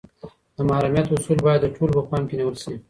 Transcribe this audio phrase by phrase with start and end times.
[0.55, 2.73] د محرمیت اصول باید د ټولو په پام کي نیول سي.